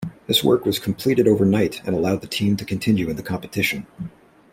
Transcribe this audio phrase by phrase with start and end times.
[0.25, 3.85] This work was completed overnight and allowed the team to continue in the competition.